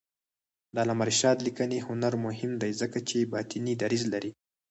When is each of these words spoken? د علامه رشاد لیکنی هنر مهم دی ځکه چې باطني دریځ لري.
د 0.73 0.75
علامه 0.83 1.03
رشاد 1.09 1.37
لیکنی 1.47 1.79
هنر 1.87 2.13
مهم 2.25 2.51
دی 2.61 2.71
ځکه 2.81 2.97
چې 3.09 3.29
باطني 3.33 3.73
دریځ 3.81 4.03
لري. 4.13 4.31